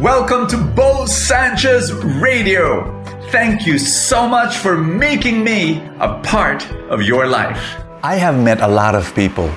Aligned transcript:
Welcome 0.00 0.46
to 0.46 0.56
Bo 0.56 1.04
Sanchez 1.04 1.92
Radio. 1.92 3.04
Thank 3.30 3.66
you 3.66 3.78
so 3.78 4.26
much 4.26 4.56
for 4.56 4.74
making 4.78 5.44
me 5.44 5.86
a 6.00 6.18
part 6.22 6.66
of 6.88 7.02
your 7.02 7.26
life. 7.26 7.76
I 8.02 8.14
have 8.14 8.42
met 8.42 8.62
a 8.62 8.66
lot 8.66 8.94
of 8.94 9.14
people 9.14 9.48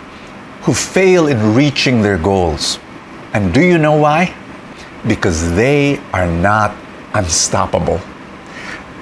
who 0.64 0.74
fail 0.74 1.28
in 1.28 1.56
reaching 1.56 2.02
their 2.02 2.18
goals. 2.18 2.78
And 3.32 3.54
do 3.54 3.62
you 3.62 3.78
know 3.78 3.96
why? 3.96 4.36
Because 5.08 5.56
they 5.56 6.02
are 6.12 6.28
not 6.28 6.76
unstoppable. 7.14 8.02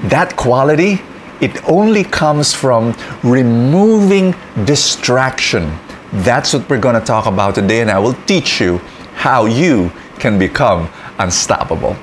That 0.04 0.36
quality, 0.38 1.02
it 1.42 1.68
only 1.68 2.04
comes 2.04 2.54
from 2.54 2.94
removing 3.24 4.36
distraction. 4.66 5.76
That's 6.14 6.54
what 6.54 6.70
we're 6.70 6.78
going 6.80 7.00
to 7.00 7.06
talk 7.06 7.26
about 7.26 7.56
today, 7.56 7.82
and 7.82 7.90
I 7.90 7.98
will 7.98 8.18
teach 8.28 8.62
you 8.62 8.78
how 9.16 9.46
you 9.46 9.92
can 10.20 10.38
become 10.38 10.88
unstoppable. 11.22 11.96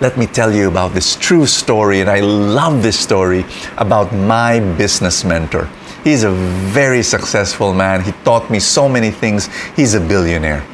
Let 0.00 0.18
me 0.18 0.26
tell 0.26 0.52
you 0.52 0.68
about 0.68 0.92
this 0.92 1.16
true 1.16 1.46
story, 1.46 2.00
and 2.00 2.10
I 2.10 2.20
love 2.20 2.82
this 2.82 2.98
story 2.98 3.44
about 3.78 4.12
my 4.12 4.60
business 4.76 5.24
mentor. 5.24 5.68
He's 6.04 6.24
a 6.24 6.30
very 6.30 7.02
successful 7.02 7.72
man. 7.72 8.02
He 8.02 8.12
taught 8.24 8.50
me 8.50 8.58
so 8.58 8.88
many 8.88 9.10
things. 9.10 9.48
He's 9.76 9.94
a 9.94 10.00
billionaire. 10.00 10.66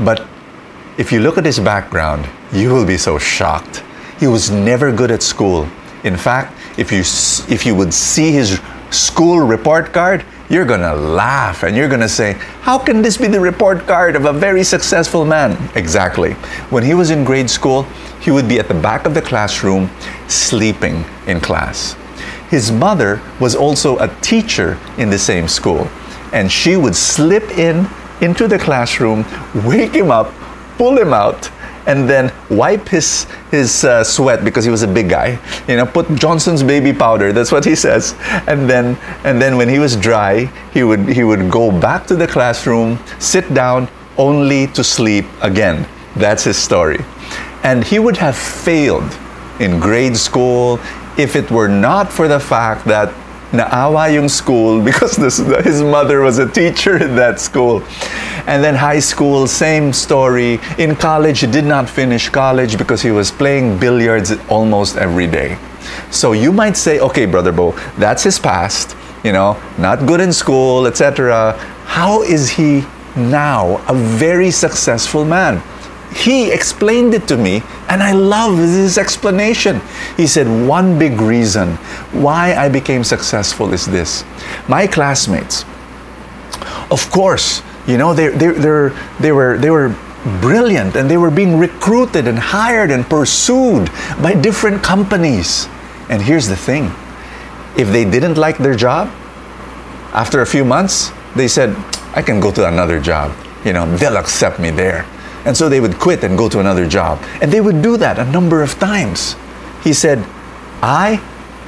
But 0.00 0.26
if 0.98 1.12
you 1.12 1.20
look 1.20 1.38
at 1.38 1.44
his 1.44 1.60
background, 1.60 2.28
you 2.52 2.72
will 2.72 2.84
be 2.84 2.98
so 2.98 3.18
shocked. 3.18 3.82
He 4.18 4.26
was 4.26 4.50
never 4.50 4.92
good 4.92 5.10
at 5.10 5.22
school. 5.22 5.68
In 6.02 6.16
fact, 6.16 6.52
if 6.76 6.90
you 6.90 7.00
if 7.54 7.64
you 7.64 7.74
would 7.74 7.94
see 7.94 8.32
his 8.32 8.60
school 8.94 9.40
report 9.40 9.92
card, 9.92 10.24
you're 10.48 10.64
gonna 10.64 10.94
laugh 10.94 11.62
and 11.62 11.76
you're 11.76 11.88
gonna 11.88 12.08
say, 12.08 12.34
How 12.60 12.78
can 12.78 13.02
this 13.02 13.16
be 13.16 13.26
the 13.26 13.40
report 13.40 13.86
card 13.86 14.14
of 14.16 14.24
a 14.24 14.32
very 14.32 14.62
successful 14.62 15.24
man? 15.24 15.70
Exactly. 15.74 16.32
When 16.70 16.82
he 16.84 16.94
was 16.94 17.10
in 17.10 17.24
grade 17.24 17.50
school, 17.50 17.82
he 18.20 18.30
would 18.30 18.48
be 18.48 18.58
at 18.58 18.68
the 18.68 18.74
back 18.74 19.06
of 19.06 19.14
the 19.14 19.22
classroom 19.22 19.90
sleeping 20.28 21.04
in 21.26 21.40
class. 21.40 21.96
His 22.48 22.70
mother 22.70 23.20
was 23.40 23.56
also 23.56 23.98
a 23.98 24.08
teacher 24.20 24.78
in 24.96 25.10
the 25.10 25.18
same 25.18 25.48
school, 25.48 25.88
and 26.32 26.50
she 26.50 26.76
would 26.76 26.94
slip 26.94 27.58
in 27.58 27.88
into 28.20 28.46
the 28.46 28.58
classroom, 28.58 29.24
wake 29.66 29.94
him 29.94 30.10
up, 30.10 30.32
pull 30.78 30.96
him 30.96 31.12
out, 31.12 31.50
and 31.86 32.08
then 32.08 32.32
wipe 32.50 32.88
his 32.88 33.26
his 33.50 33.84
uh, 33.84 34.02
sweat 34.02 34.44
because 34.44 34.64
he 34.64 34.70
was 34.70 34.82
a 34.82 34.88
big 34.88 35.08
guy. 35.08 35.38
You 35.68 35.76
know, 35.76 35.86
put 35.86 36.12
Johnson's 36.14 36.62
baby 36.62 36.92
powder. 36.92 37.32
That's 37.32 37.52
what 37.52 37.64
he 37.64 37.74
says. 37.74 38.14
And 38.46 38.68
then 38.68 38.96
and 39.24 39.40
then 39.40 39.56
when 39.56 39.68
he 39.68 39.78
was 39.78 39.96
dry, 39.96 40.46
he 40.72 40.82
would 40.82 41.08
he 41.08 41.24
would 41.24 41.50
go 41.50 41.70
back 41.70 42.06
to 42.06 42.16
the 42.16 42.26
classroom, 42.26 42.98
sit 43.18 43.52
down, 43.54 43.88
only 44.16 44.66
to 44.68 44.84
sleep 44.84 45.26
again. 45.42 45.86
That's 46.16 46.44
his 46.44 46.56
story. 46.56 47.04
And 47.62 47.84
he 47.84 47.98
would 47.98 48.16
have 48.18 48.36
failed 48.36 49.10
in 49.58 49.80
grade 49.80 50.16
school 50.16 50.78
if 51.16 51.36
it 51.36 51.50
were 51.50 51.68
not 51.68 52.12
for 52.12 52.28
the 52.28 52.40
fact 52.40 52.84
that 52.86 53.12
naawa 53.54 54.12
yung 54.12 54.28
school 54.28 54.80
because 54.84 55.16
this, 55.16 55.38
his 55.64 55.82
mother 55.82 56.20
was 56.20 56.38
a 56.38 56.48
teacher 56.48 57.02
in 57.02 57.16
that 57.16 57.40
school. 57.40 57.82
And 58.46 58.62
then 58.62 58.74
high 58.74 59.00
school, 59.00 59.46
same 59.46 59.92
story. 59.92 60.60
In 60.78 60.96
college, 60.96 61.40
he 61.40 61.46
did 61.46 61.64
not 61.64 61.88
finish 61.88 62.28
college 62.28 62.76
because 62.76 63.00
he 63.00 63.10
was 63.10 63.30
playing 63.30 63.78
billiards 63.78 64.32
almost 64.48 64.96
every 64.96 65.26
day. 65.26 65.58
So 66.10 66.32
you 66.32 66.52
might 66.52 66.76
say, 66.76 67.00
okay, 67.00 67.26
Brother 67.26 67.52
Bo, 67.52 67.72
that's 67.96 68.22
his 68.22 68.38
past, 68.38 68.96
you 69.22 69.32
know, 69.32 69.60
not 69.78 70.06
good 70.06 70.20
in 70.20 70.32
school, 70.32 70.86
etc. 70.86 71.52
How 71.84 72.22
is 72.22 72.50
he 72.50 72.84
now 73.16 73.84
a 73.88 73.94
very 73.94 74.50
successful 74.50 75.24
man? 75.24 75.62
He 76.14 76.50
explained 76.52 77.12
it 77.12 77.26
to 77.28 77.36
me, 77.36 77.62
and 77.88 78.02
I 78.02 78.12
love 78.12 78.56
his 78.56 78.98
explanation. 78.98 79.80
He 80.16 80.26
said, 80.26 80.46
One 80.68 80.98
big 80.98 81.20
reason 81.20 81.76
why 82.12 82.54
I 82.54 82.68
became 82.68 83.02
successful 83.02 83.72
is 83.72 83.86
this. 83.86 84.24
My 84.68 84.86
classmates, 84.86 85.64
of 86.90 87.10
course, 87.10 87.62
you 87.86 87.98
know, 87.98 88.14
they, 88.14 88.28
they, 88.28 88.52
they, 89.20 89.32
were, 89.32 89.58
they 89.58 89.70
were 89.70 89.96
brilliant 90.40 90.96
and 90.96 91.10
they 91.10 91.16
were 91.16 91.30
being 91.30 91.58
recruited 91.58 92.26
and 92.26 92.38
hired 92.38 92.90
and 92.90 93.04
pursued 93.04 93.90
by 94.22 94.34
different 94.34 94.82
companies. 94.82 95.68
And 96.08 96.22
here's 96.22 96.48
the 96.48 96.56
thing 96.56 96.92
if 97.76 97.88
they 97.88 98.04
didn't 98.04 98.36
like 98.36 98.56
their 98.58 98.76
job, 98.76 99.08
after 100.12 100.40
a 100.42 100.46
few 100.46 100.64
months, 100.64 101.10
they 101.34 101.48
said, 101.48 101.74
I 102.14 102.22
can 102.22 102.38
go 102.38 102.52
to 102.52 102.68
another 102.68 103.00
job. 103.00 103.34
You 103.64 103.72
know, 103.72 103.96
they'll 103.96 104.16
accept 104.16 104.60
me 104.60 104.70
there. 104.70 105.04
And 105.44 105.56
so 105.56 105.68
they 105.68 105.80
would 105.80 105.98
quit 105.98 106.24
and 106.24 106.38
go 106.38 106.48
to 106.48 106.60
another 106.60 106.86
job. 106.88 107.22
And 107.42 107.52
they 107.52 107.60
would 107.60 107.82
do 107.82 107.96
that 107.98 108.18
a 108.18 108.24
number 108.24 108.62
of 108.62 108.78
times. 108.78 109.36
He 109.82 109.92
said, 109.92 110.24
I 110.82 111.20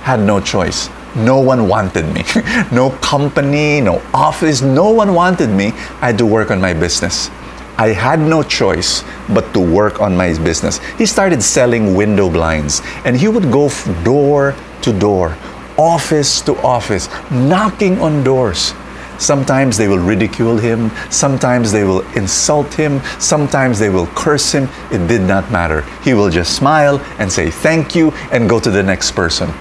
had 0.02 0.20
no 0.20 0.40
choice. 0.40 0.88
No 1.14 1.40
one 1.40 1.68
wanted 1.68 2.06
me. 2.14 2.24
no 2.72 2.90
company, 3.00 3.80
no 3.80 4.02
office, 4.12 4.62
no 4.62 4.90
one 4.90 5.14
wanted 5.14 5.50
me. 5.50 5.68
I 6.00 6.06
had 6.08 6.18
to 6.18 6.26
work 6.26 6.50
on 6.50 6.60
my 6.60 6.74
business. 6.74 7.30
I 7.78 7.88
had 7.88 8.20
no 8.20 8.42
choice 8.42 9.04
but 9.28 9.52
to 9.52 9.60
work 9.60 10.00
on 10.00 10.16
my 10.16 10.32
business. 10.38 10.78
He 10.96 11.04
started 11.04 11.42
selling 11.42 11.94
window 11.94 12.30
blinds 12.30 12.80
and 13.04 13.16
he 13.16 13.28
would 13.28 13.52
go 13.52 13.70
door 14.02 14.54
to 14.82 14.92
door, 14.98 15.36
office 15.76 16.40
to 16.42 16.56
office, 16.58 17.08
knocking 17.30 18.00
on 18.00 18.24
doors 18.24 18.72
Sometimes 19.18 19.76
they 19.76 19.88
will 19.88 19.98
ridicule 19.98 20.58
him, 20.58 20.90
sometimes 21.10 21.72
they 21.72 21.84
will 21.84 22.00
insult 22.16 22.72
him, 22.74 23.00
sometimes 23.18 23.78
they 23.78 23.88
will 23.88 24.06
curse 24.08 24.52
him. 24.52 24.68
It 24.90 25.06
did 25.08 25.22
not 25.22 25.50
matter. 25.50 25.82
He 26.02 26.14
will 26.14 26.30
just 26.30 26.56
smile 26.56 27.00
and 27.18 27.30
say 27.30 27.50
thank 27.50 27.94
you 27.94 28.12
and 28.30 28.48
go 28.48 28.60
to 28.60 28.70
the 28.70 28.82
next 28.82 29.12
person 29.12 29.52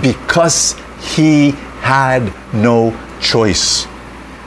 because 0.00 0.74
he 1.00 1.50
had 1.80 2.32
no 2.54 2.96
choice. 3.20 3.86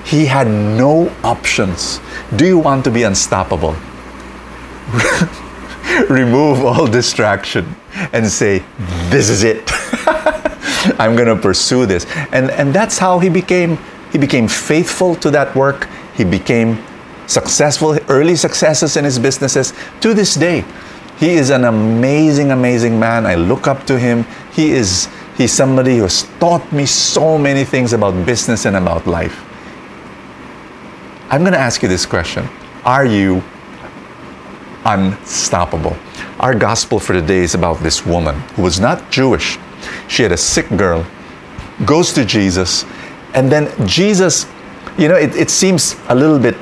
He 0.05 0.25
had 0.25 0.47
no 0.47 1.11
options. 1.23 1.99
Do 2.35 2.45
you 2.45 2.59
want 2.59 2.83
to 2.85 2.91
be 2.91 3.03
unstoppable? 3.03 3.75
Remove 6.09 6.63
all 6.63 6.87
distraction 6.87 7.75
and 8.13 8.27
say, 8.27 8.63
This 9.09 9.29
is 9.29 9.43
it. 9.43 9.63
I'm 10.99 11.15
going 11.15 11.27
to 11.27 11.35
pursue 11.35 11.85
this. 11.85 12.05
And, 12.31 12.51
and 12.51 12.73
that's 12.73 12.97
how 12.97 13.19
he 13.19 13.29
became 13.29 13.77
he 14.15 14.19
became 14.19 14.47
faithful 14.47 15.13
to 15.13 15.29
that 15.29 15.53
work. 15.57 15.89
He 16.15 16.23
became 16.23 16.81
successful, 17.27 17.97
early 18.07 18.37
successes 18.37 18.95
in 18.95 19.03
his 19.03 19.19
businesses. 19.19 19.73
To 19.99 20.13
this 20.13 20.35
day, 20.35 20.63
he 21.17 21.31
is 21.31 21.49
an 21.49 21.65
amazing, 21.65 22.51
amazing 22.51 22.97
man. 22.97 23.25
I 23.25 23.35
look 23.35 23.67
up 23.67 23.85
to 23.87 23.99
him. 23.99 24.25
He 24.53 24.71
is 24.71 25.09
he's 25.35 25.51
somebody 25.51 25.97
who 25.97 26.03
has 26.03 26.23
taught 26.39 26.71
me 26.71 26.85
so 26.85 27.37
many 27.37 27.65
things 27.65 27.91
about 27.91 28.25
business 28.25 28.63
and 28.63 28.77
about 28.77 29.05
life. 29.05 29.43
I'm 31.29 31.41
going 31.41 31.51
to 31.51 31.59
ask 31.59 31.83
you 31.83 31.89
this 31.89 32.05
question. 32.05 32.47
Are 32.85 33.05
you 33.05 33.43
unstoppable? 34.85 35.97
Our 36.39 36.55
gospel 36.55 37.01
for 37.01 37.11
today 37.11 37.39
is 37.39 37.53
about 37.53 37.81
this 37.81 38.05
woman 38.05 38.39
who 38.55 38.61
was 38.61 38.79
not 38.79 39.11
Jewish. 39.11 39.59
She 40.07 40.23
had 40.23 40.31
a 40.31 40.37
sick 40.37 40.69
girl, 40.77 41.05
goes 41.85 42.13
to 42.13 42.23
Jesus, 42.23 42.85
and 43.35 43.51
then 43.51 43.69
Jesus, 43.87 44.45
you 44.97 45.07
know, 45.07 45.15
it, 45.15 45.35
it 45.35 45.49
seems 45.49 45.95
a 46.07 46.15
little 46.15 46.39
bit 46.39 46.55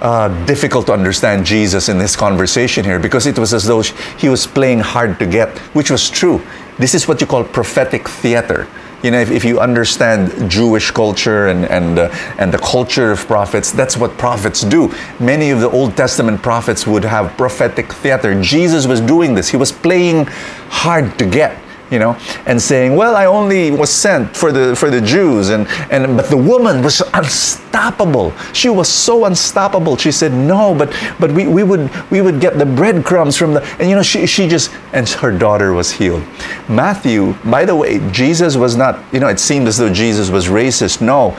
uh, 0.00 0.28
difficult 0.44 0.86
to 0.86 0.92
understand 0.92 1.44
Jesus 1.44 1.88
in 1.88 1.98
this 1.98 2.14
conversation 2.14 2.84
here 2.84 2.98
because 2.98 3.26
it 3.26 3.38
was 3.38 3.52
as 3.52 3.64
though 3.64 3.82
he 3.82 4.28
was 4.28 4.46
playing 4.46 4.80
hard 4.80 5.18
to 5.18 5.26
get, 5.26 5.58
which 5.74 5.90
was 5.90 6.08
true. 6.08 6.40
This 6.78 6.94
is 6.94 7.08
what 7.08 7.20
you 7.20 7.26
call 7.26 7.44
prophetic 7.44 8.08
theater. 8.08 8.66
You 9.02 9.10
know, 9.10 9.20
if, 9.20 9.30
if 9.30 9.44
you 9.44 9.60
understand 9.60 10.50
Jewish 10.50 10.90
culture 10.90 11.48
and, 11.48 11.64
and, 11.64 11.98
uh, 11.98 12.10
and 12.38 12.52
the 12.52 12.58
culture 12.58 13.10
of 13.10 13.26
prophets, 13.26 13.72
that's 13.72 13.96
what 13.96 14.16
prophets 14.18 14.60
do. 14.60 14.92
Many 15.18 15.50
of 15.50 15.60
the 15.60 15.70
Old 15.70 15.96
Testament 15.96 16.42
prophets 16.42 16.86
would 16.86 17.04
have 17.04 17.34
prophetic 17.38 17.92
theater. 17.92 18.40
Jesus 18.42 18.86
was 18.86 19.00
doing 19.00 19.34
this, 19.34 19.48
he 19.48 19.56
was 19.56 19.72
playing 19.72 20.26
hard 20.68 21.18
to 21.18 21.24
get 21.24 21.58
you 21.90 21.98
know, 21.98 22.16
and 22.46 22.60
saying, 22.60 22.96
"Well, 22.96 23.16
I 23.16 23.26
only 23.26 23.70
was 23.70 23.90
sent 23.90 24.36
for 24.36 24.52
the 24.52 24.76
for 24.76 24.90
the 24.90 25.00
Jews," 25.00 25.50
and 25.50 25.66
and 25.90 26.16
but 26.16 26.26
the 26.30 26.36
woman 26.36 26.82
was 26.82 27.02
unstoppable. 27.14 28.32
She 28.52 28.68
was 28.68 28.88
so 28.88 29.24
unstoppable. 29.24 29.96
She 29.96 30.12
said, 30.12 30.32
"No, 30.32 30.74
but 30.74 30.94
but 31.18 31.32
we, 31.32 31.46
we 31.46 31.62
would 31.62 31.90
we 32.10 32.20
would 32.20 32.40
get 32.40 32.58
the 32.58 32.66
breadcrumbs 32.66 33.36
from 33.36 33.54
the 33.54 33.62
and 33.78 33.88
you 33.88 33.96
know 33.96 34.02
she 34.02 34.26
she 34.26 34.48
just 34.48 34.70
and 34.92 35.08
her 35.08 35.32
daughter 35.36 35.72
was 35.72 35.90
healed." 35.90 36.24
Matthew, 36.68 37.34
by 37.44 37.64
the 37.64 37.74
way, 37.74 37.98
Jesus 38.10 38.56
was 38.56 38.76
not. 38.76 39.02
You 39.12 39.20
know, 39.20 39.28
it 39.28 39.40
seemed 39.40 39.66
as 39.68 39.76
though 39.76 39.92
Jesus 39.92 40.30
was 40.30 40.46
racist. 40.46 41.00
No, 41.00 41.36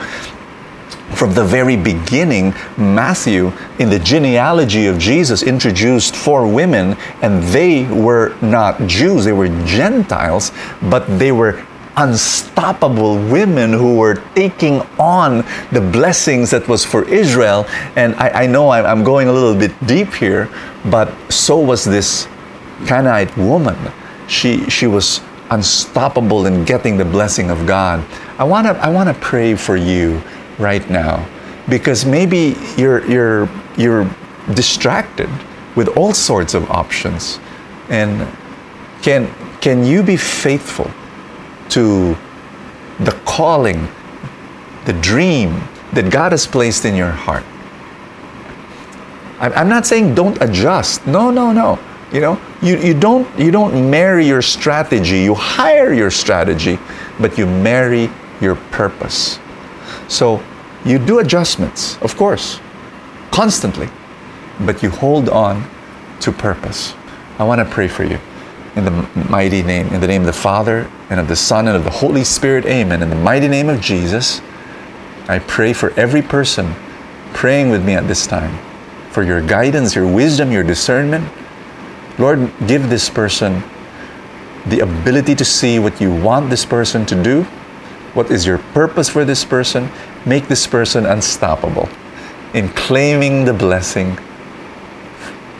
from 1.14 1.32
the 1.34 1.44
very 1.44 1.76
beginning, 1.76 2.54
Matthew, 2.76 3.52
in 3.78 3.90
the 3.90 3.98
genealogy 3.98 4.86
of 4.86 4.98
Jesus, 4.98 5.42
introduced 5.42 6.16
four 6.16 6.46
women, 6.46 6.96
and 7.22 7.42
they 7.44 7.84
were 7.86 8.36
not 8.40 8.86
Jews, 8.86 9.24
they 9.24 9.32
were 9.32 9.48
Gentiles, 9.64 10.52
but 10.82 11.06
they 11.18 11.32
were 11.32 11.64
unstoppable 11.96 13.16
women 13.16 13.72
who 13.72 13.96
were 13.96 14.14
taking 14.34 14.80
on 14.98 15.44
the 15.72 15.80
blessings 15.92 16.50
that 16.50 16.66
was 16.66 16.84
for 16.84 17.06
Israel. 17.08 17.66
And 17.96 18.14
I, 18.14 18.44
I 18.44 18.46
know 18.46 18.70
I'm 18.70 19.04
going 19.04 19.28
a 19.28 19.32
little 19.32 19.54
bit 19.54 19.72
deep 19.86 20.14
here, 20.14 20.48
But 20.84 21.12
so 21.30 21.58
was 21.58 21.84
this 21.84 22.26
Canaanite 22.86 23.36
woman. 23.36 23.76
She, 24.26 24.68
she 24.70 24.86
was 24.86 25.20
unstoppable 25.50 26.46
in 26.46 26.64
getting 26.64 26.96
the 26.96 27.04
blessing 27.04 27.50
of 27.50 27.66
God. 27.66 28.04
I 28.38 28.44
want 28.44 28.66
to 28.66 28.72
I 28.72 28.88
want 28.88 29.08
to 29.08 29.14
pray 29.14 29.54
for 29.54 29.76
you 29.76 30.22
right 30.58 30.88
now 30.90 31.26
because 31.68 32.04
maybe 32.04 32.56
you're 32.76 33.04
you're 33.06 33.48
you're 33.76 34.08
distracted 34.54 35.30
with 35.76 35.88
all 35.96 36.12
sorts 36.12 36.54
of 36.54 36.70
options. 36.70 37.38
And 37.88 38.26
can 39.02 39.32
can 39.60 39.84
you 39.84 40.02
be 40.02 40.16
faithful 40.16 40.90
to 41.70 42.16
the 43.00 43.12
calling, 43.24 43.88
the 44.84 44.92
dream 44.94 45.62
that 45.92 46.10
God 46.10 46.32
has 46.32 46.46
placed 46.46 46.84
in 46.84 46.94
your 46.94 47.10
heart? 47.10 47.44
I'm 49.40 49.68
not 49.68 49.86
saying 49.86 50.14
don't 50.14 50.40
adjust. 50.40 51.04
No, 51.06 51.30
no, 51.30 51.52
no. 51.52 51.78
You 52.12 52.20
know, 52.20 52.40
you, 52.60 52.76
you 52.76 52.94
don't 52.94 53.26
you 53.38 53.50
don't 53.50 53.90
marry 53.90 54.26
your 54.26 54.42
strategy, 54.42 55.20
you 55.20 55.34
hire 55.34 55.92
your 55.92 56.10
strategy, 56.10 56.78
but 57.18 57.38
you 57.38 57.46
marry 57.46 58.10
your 58.40 58.56
purpose. 58.70 59.38
So 60.08 60.42
you 60.84 60.98
do 60.98 61.18
adjustments, 61.18 61.96
of 62.02 62.16
course, 62.16 62.60
constantly, 63.30 63.88
but 64.60 64.82
you 64.82 64.90
hold 64.90 65.28
on 65.28 65.68
to 66.20 66.32
purpose. 66.32 66.94
I 67.38 67.44
want 67.44 67.58
to 67.60 67.64
pray 67.64 67.88
for 67.88 68.04
you 68.04 68.18
in 68.76 68.84
the 68.84 69.08
mighty 69.28 69.62
name, 69.62 69.88
in 69.88 70.00
the 70.00 70.06
name 70.06 70.22
of 70.22 70.26
the 70.26 70.32
Father 70.32 70.90
and 71.10 71.20
of 71.20 71.28
the 71.28 71.36
Son 71.36 71.68
and 71.68 71.76
of 71.76 71.84
the 71.84 71.90
Holy 71.90 72.24
Spirit. 72.24 72.64
Amen. 72.66 73.02
In 73.02 73.10
the 73.10 73.16
mighty 73.16 73.48
name 73.48 73.68
of 73.68 73.80
Jesus, 73.80 74.40
I 75.28 75.38
pray 75.38 75.72
for 75.72 75.90
every 75.98 76.22
person 76.22 76.74
praying 77.32 77.70
with 77.70 77.84
me 77.84 77.94
at 77.94 78.08
this 78.08 78.26
time 78.26 78.58
for 79.10 79.22
your 79.22 79.40
guidance, 79.40 79.94
your 79.94 80.06
wisdom, 80.06 80.50
your 80.50 80.62
discernment 80.62 81.30
Lord, 82.18 82.52
give 82.66 82.90
this 82.90 83.08
person 83.08 83.62
the 84.66 84.80
ability 84.80 85.34
to 85.36 85.44
see 85.44 85.78
what 85.78 86.00
you 86.00 86.14
want 86.14 86.50
this 86.50 86.64
person 86.64 87.06
to 87.06 87.20
do, 87.20 87.46
what 88.14 88.30
is 88.30 88.46
your 88.46 88.58
purpose 88.58 89.08
for 89.08 89.24
this 89.24 89.44
person. 89.44 89.90
Make 90.26 90.48
this 90.48 90.66
person 90.66 91.06
unstoppable 91.06 91.88
in 92.54 92.68
claiming 92.70 93.44
the 93.44 93.54
blessing. 93.54 94.18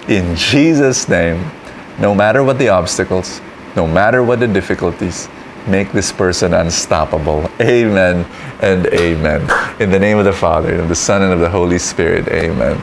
In 0.09 0.37
Jesus' 0.37 1.09
name, 1.09 1.51
no 1.99 2.15
matter 2.15 2.43
what 2.43 2.59
the 2.59 2.69
obstacles, 2.69 3.41
no 3.77 3.87
matter 3.87 4.23
what 4.23 4.41
the 4.41 4.49
difficulties, 4.49 5.29
make 5.67 5.93
this 5.93 6.13
person 6.13 6.55
unstoppable. 6.55 7.51
Amen 7.61 8.27
and 8.61 8.87
amen. 8.87 9.41
In 9.81 9.91
the 9.91 9.99
name 9.99 10.19
of 10.19 10.25
the 10.25 10.33
Father, 10.33 10.73
and 10.73 10.81
of 10.81 10.89
the 10.89 10.95
Son, 10.95 11.23
and 11.23 11.33
of 11.33 11.41
the 11.41 11.49
Holy 11.49 11.79
Spirit. 11.79 12.29
Amen. 12.29 12.81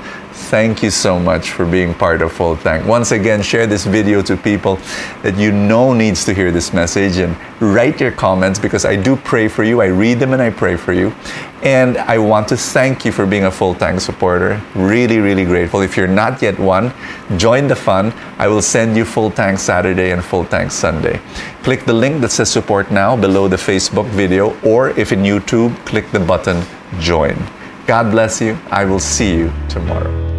Thank 0.49 0.81
you 0.81 0.89
so 0.89 1.19
much 1.19 1.51
for 1.51 1.63
being 1.63 1.93
part 1.93 2.23
of 2.23 2.31
Full 2.31 2.57
Tank. 2.57 2.87
Once 2.87 3.11
again, 3.11 3.43
share 3.43 3.67
this 3.67 3.85
video 3.85 4.23
to 4.23 4.35
people 4.35 4.77
that 5.21 5.37
you 5.37 5.51
know 5.51 5.93
needs 5.93 6.25
to 6.25 6.33
hear 6.33 6.51
this 6.51 6.73
message 6.73 7.17
and 7.17 7.37
write 7.61 8.01
your 8.01 8.09
comments 8.11 8.57
because 8.57 8.83
I 8.83 8.95
do 8.95 9.15
pray 9.15 9.47
for 9.47 9.63
you. 9.63 9.79
I 9.79 9.85
read 9.85 10.17
them 10.17 10.33
and 10.33 10.41
I 10.41 10.49
pray 10.49 10.75
for 10.75 10.91
you. 10.91 11.13
And 11.61 11.99
I 11.99 12.17
want 12.17 12.47
to 12.47 12.57
thank 12.57 13.05
you 13.05 13.11
for 13.11 13.27
being 13.27 13.43
a 13.43 13.51
Full 13.51 13.75
Tank 13.75 14.01
supporter. 14.01 14.59
Really, 14.73 15.19
really 15.19 15.45
grateful. 15.45 15.81
If 15.81 15.95
you're 15.95 16.07
not 16.07 16.41
yet 16.41 16.57
one, 16.57 16.93
join 17.37 17.67
the 17.67 17.75
fun. 17.75 18.11
I 18.39 18.47
will 18.47 18.63
send 18.63 18.97
you 18.97 19.05
Full 19.05 19.29
Tank 19.29 19.59
Saturday 19.59 20.09
and 20.09 20.25
Full 20.25 20.45
Tank 20.45 20.71
Sunday. 20.71 21.21
Click 21.61 21.85
the 21.85 21.93
link 21.93 22.21
that 22.21 22.31
says 22.31 22.49
support 22.49 22.89
now 22.89 23.15
below 23.15 23.47
the 23.47 23.57
Facebook 23.57 24.07
video, 24.07 24.59
or 24.61 24.89
if 24.97 25.11
in 25.11 25.19
YouTube, 25.19 25.75
click 25.85 26.09
the 26.09 26.19
button 26.19 26.65
join. 26.99 27.37
God 27.85 28.09
bless 28.09 28.41
you. 28.41 28.57
I 28.71 28.85
will 28.85 28.99
see 28.99 29.35
you 29.35 29.53
tomorrow. 29.67 30.38